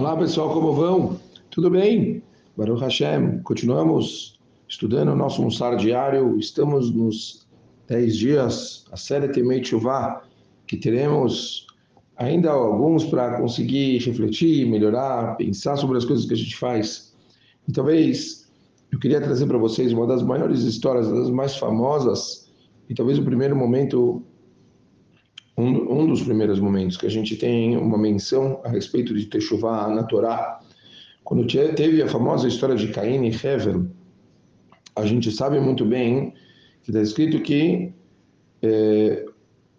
[0.00, 1.20] Olá pessoal, como vão?
[1.50, 2.22] Tudo bem?
[2.56, 7.46] Baruch Hashem, continuamos estudando o nosso Mussar diário, estamos nos
[7.86, 10.22] 10 dias, a série Temei Chuvá,
[10.66, 11.66] que teremos
[12.16, 17.14] ainda alguns para conseguir refletir, melhorar, pensar sobre as coisas que a gente faz.
[17.68, 18.50] E talvez
[18.90, 22.50] eu queria trazer para vocês uma das maiores histórias, das mais famosas,
[22.88, 24.22] e talvez o primeiro momento
[25.60, 29.88] um, um dos primeiros momentos que a gente tem uma menção a respeito de Teshuvah
[29.88, 30.60] na Torá,
[31.22, 33.86] quando teve a famosa história de Caim e Hevel,
[34.96, 36.32] a gente sabe muito bem
[36.82, 37.92] que está escrito que
[38.62, 39.26] é,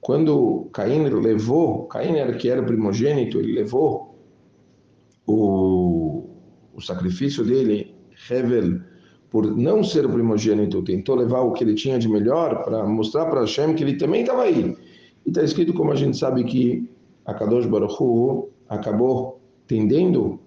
[0.00, 4.18] quando Caim levou, Caim era que era primogênito, ele levou
[5.26, 6.28] o,
[6.74, 7.94] o sacrifício dele,
[8.30, 8.80] Hevel,
[9.30, 13.40] por não ser primogênito, tentou levar o que ele tinha de melhor para mostrar para
[13.40, 14.76] Hashem que ele também estava aí.
[15.30, 16.90] E está escrito, como a gente sabe, que
[17.24, 20.40] a Kadosh Baruch Hu acabou tendendo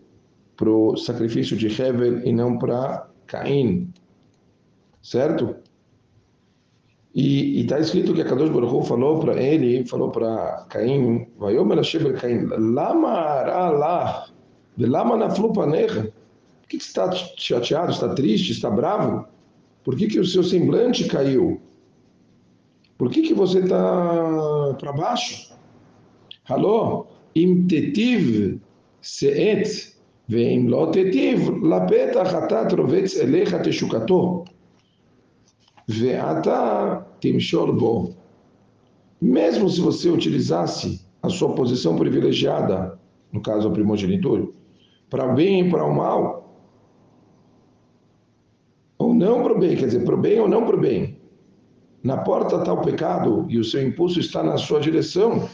[0.57, 3.93] para o sacrifício de Hevel e não para Caim.
[5.01, 5.55] Certo?
[7.15, 11.77] E está escrito que a Kadosh Baruch Hu falou para ele, falou para Caim, Vayomer
[11.77, 14.33] Hashem Caim, Lama aralach,
[14.75, 16.11] velama naflu panecha.
[16.59, 19.25] Por que, que está chateado, está triste, está bravo?
[19.85, 21.61] Por que, que o seu semblante caiu?
[23.03, 25.53] Por que, que você está para baixo?
[26.47, 27.05] Alô?
[27.35, 28.61] Im tetiv
[29.01, 29.93] seet
[30.29, 34.45] veim lo tetiv lapetach ata trovetz elecha teshukato
[35.85, 38.15] veata timshor bo.
[39.21, 42.97] Mesmo se você utilizasse a sua posição privilegiada,
[43.33, 44.47] no caso a primogenitura,
[45.09, 46.57] para o bem e para o mal,
[48.97, 51.21] ou não para o bem, quer dizer, para o bem ou não para o bem,
[52.03, 55.47] na porta está o pecado e o seu impulso está na sua direção.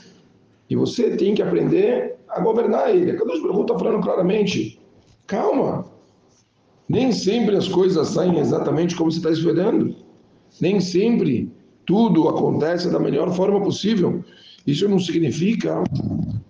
[0.69, 3.14] E você tem que aprender a governar ele.
[3.14, 4.80] Kadosh Baruch está falando claramente,
[5.28, 5.86] calma.
[6.88, 9.95] Nem sempre as coisas saem exatamente como você está esperando.
[10.59, 11.52] Nem sempre
[11.85, 14.23] tudo acontece da melhor forma possível.
[14.66, 15.84] Isso não significa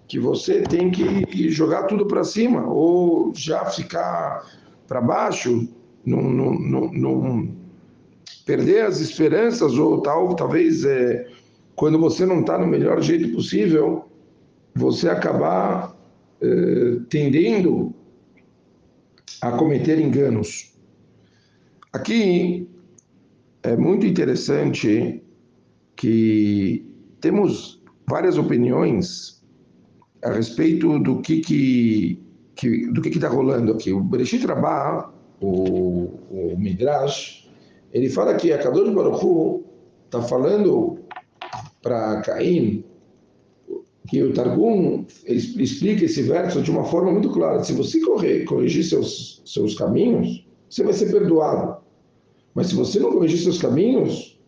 [0.08, 4.46] que você tem que jogar tudo para cima ou já ficar
[4.88, 5.68] para baixo,
[6.06, 7.54] num,
[8.50, 11.28] perder as esperanças ou tal, talvez é,
[11.76, 14.10] quando você não está no melhor jeito possível,
[14.74, 15.96] você acabar
[16.42, 17.94] é, tendendo
[19.40, 20.74] a cometer enganos.
[21.94, 22.68] Aqui
[23.62, 25.24] é muito interessante
[25.96, 26.84] que
[27.22, 27.80] temos
[28.10, 29.44] várias opiniões
[30.24, 32.20] a respeito do que que,
[32.56, 33.94] que do que está rolando aqui.
[33.94, 37.39] O Bereshit Rabbah, o, o Midrash,
[37.94, 39.64] ele fala que a Kadosh Baruch Hu
[40.06, 41.00] está falando
[41.82, 42.84] para Caim
[44.10, 47.64] que o Targum explica esse verso de uma forma muito clara.
[47.64, 51.78] Se você correr, corrigir seus, seus caminhos, você vai ser perdoado.
[52.56, 54.40] Mas se você não corrigir seus caminhos,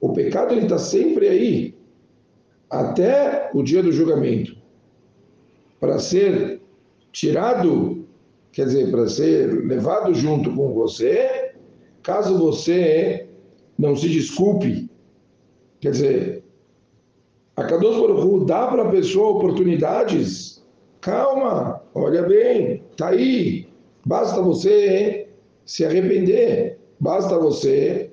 [0.00, 1.74] o pecado está sempre aí,
[2.68, 4.56] até o dia do julgamento,
[5.78, 6.60] para ser
[7.12, 8.04] tirado,
[8.50, 11.47] quer dizer, para ser levado junto com você
[12.08, 13.28] Caso você
[13.78, 14.88] não se desculpe,
[15.78, 16.42] quer dizer,
[17.54, 20.64] a Kadosh Baruch dá para a pessoa oportunidades,
[21.02, 23.68] calma, olha bem, tá aí,
[24.06, 25.28] basta você
[25.66, 28.10] se arrepender, basta você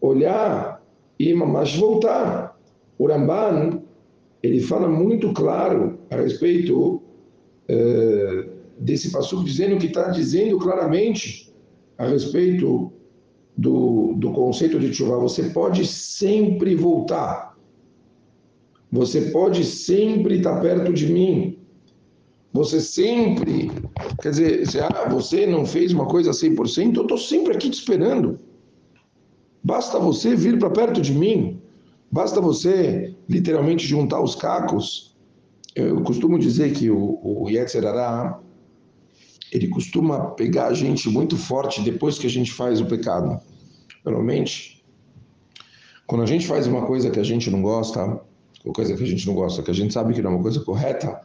[0.00, 0.82] olhar
[1.18, 2.58] e mas voltar.
[2.98, 3.82] O Ramban,
[4.42, 7.02] ele fala muito claro a respeito
[7.68, 11.54] uh, desse passo, dizendo que está dizendo claramente
[11.98, 12.96] a respeito
[13.56, 17.56] do, do conceito de chuva, você pode sempre voltar.
[18.92, 21.58] Você pode sempre estar perto de mim.
[22.52, 23.70] Você sempre,
[24.22, 27.74] quer dizer, você, ah, você não fez uma coisa 100%, eu estou sempre aqui te
[27.78, 28.38] esperando.
[29.62, 31.60] Basta você vir para perto de mim.
[32.10, 35.16] Basta você literalmente juntar os cacos.
[35.74, 38.40] Eu costumo dizer que o, o Yetzerará,
[39.52, 43.40] ele costuma pegar a gente muito forte depois que a gente faz o pecado.
[44.04, 44.84] Normalmente,
[46.06, 48.20] quando a gente faz uma coisa que a gente não gosta,
[48.64, 50.42] ou coisa que a gente não gosta, que a gente sabe que não é uma
[50.42, 51.20] coisa correta,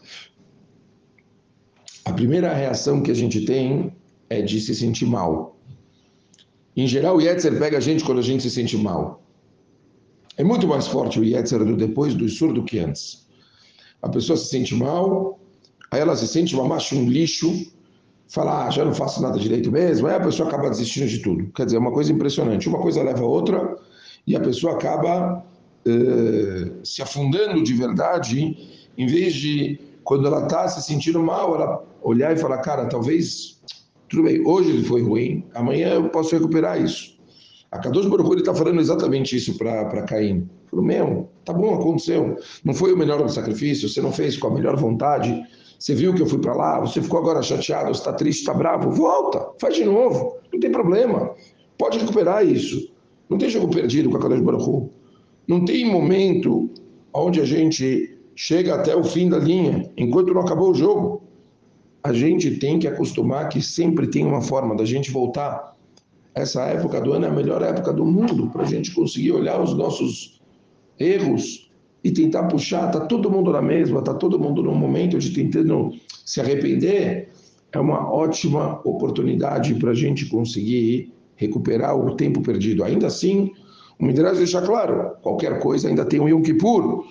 [2.05, 3.95] a primeira reação que a gente tem
[4.29, 5.57] é de se sentir mal.
[6.75, 9.23] Em geral, o Yetzer pega a gente quando a gente se sente mal.
[10.37, 13.27] É muito mais forte o Yetzer do depois do Isur do que antes.
[14.01, 15.39] A pessoa se sente mal,
[15.91, 17.71] aí ela se sente uma macho, um lixo,
[18.31, 21.51] fala, ah, já não faço nada direito mesmo, aí a pessoa acaba desistindo de tudo.
[21.53, 22.69] Quer dizer, é uma coisa impressionante.
[22.69, 23.77] Uma coisa leva a outra
[24.25, 25.43] e a pessoa acaba
[25.85, 28.57] eh, se afundando de verdade,
[28.97, 33.59] em vez de quando ela está se sentindo mal, ela olhar e falar, cara, talvez,
[34.07, 37.19] tudo bem, hoje foi ruim, amanhã eu posso recuperar isso.
[37.69, 40.49] A Kadosh Baruch está falando exatamente isso para Caim.
[40.69, 42.37] Falou, meu, tá bom, aconteceu.
[42.63, 45.41] Não foi o melhor do sacrifício, você não fez com a melhor vontade,
[45.81, 48.91] você viu que eu fui para lá, você ficou agora chateado, está triste, está bravo,
[48.91, 51.33] volta, faz de novo, não tem problema.
[51.75, 52.93] Pode recuperar isso.
[53.27, 54.91] Não tem jogo perdido com a Kadosh Baruch
[55.47, 56.69] Não tem momento
[57.11, 61.23] onde a gente chega até o fim da linha, enquanto não acabou o jogo.
[62.03, 65.75] A gente tem que acostumar que sempre tem uma forma da gente voltar.
[66.35, 69.59] Essa época do ano é a melhor época do mundo para a gente conseguir olhar
[69.59, 70.39] os nossos
[70.99, 71.70] erros
[72.03, 72.87] e tentar puxar.
[72.87, 75.91] Está todo mundo na mesma, está todo mundo no momento de tentando
[76.25, 77.29] se arrepender.
[77.71, 82.83] É uma ótima oportunidade para a gente conseguir recuperar o tempo perdido.
[82.83, 83.51] Ainda assim,
[83.99, 87.05] o Midrash deixa claro, qualquer coisa ainda tem um Yom Kippur.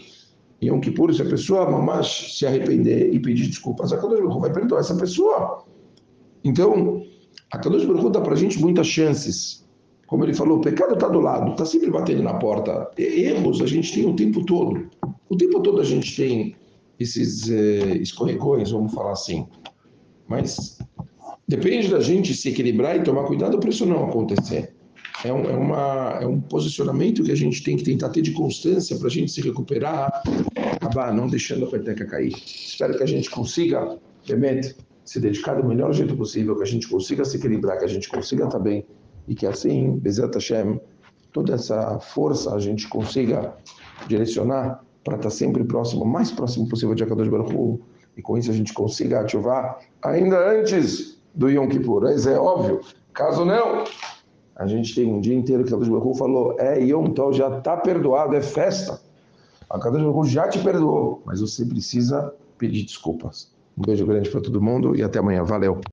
[0.62, 4.52] Yom Kippur, se a pessoa mamash se arrepender e pedir desculpas, a Kadosh Baruch vai
[4.52, 5.64] perdoar essa pessoa.
[6.44, 7.02] Então,
[7.50, 9.66] a Kadosh Baruch dá para a gente muitas chances.
[10.10, 12.90] Como ele falou, o pecado está do lado, está sempre batendo na porta.
[12.98, 14.90] Erros a gente tem o tempo todo.
[15.30, 16.54] O tempo todo a gente tem
[16.98, 19.46] esses eh, escorregões, vamos falar assim.
[20.28, 20.78] Mas
[21.50, 24.72] Depende da gente se equilibrar e tomar cuidado para isso não acontecer.
[25.24, 28.30] É um, é, uma, é um posicionamento que a gente tem que tentar ter de
[28.30, 30.22] constância para a gente se recuperar,
[30.80, 32.32] acabar não deixando a peteca cair.
[32.46, 36.86] Espero que a gente consiga, realmente, se dedicar do melhor jeito possível, que a gente
[36.86, 38.86] consiga se equilibrar, que a gente consiga estar bem
[39.28, 40.80] e que assim, Bezat Hashem,
[41.32, 43.54] toda essa força a gente consiga
[44.06, 47.80] direcionar para estar sempre próximo, mais próximo possível de Akadosh Baruch Hu,
[48.16, 52.02] e com isso a gente consiga ativar ainda antes do Yom Kippur.
[52.02, 52.80] Mas é óbvio,
[53.12, 53.84] caso não,
[54.56, 57.76] a gente tem um dia inteiro que a Baruch falou, é Yom Tov, já está
[57.76, 59.00] perdoado, é festa.
[59.70, 63.50] A Kadosh Baruch já te perdoou, mas você precisa pedir desculpas.
[63.78, 65.42] Um beijo grande para todo mundo e até amanhã.
[65.44, 65.80] Valeu!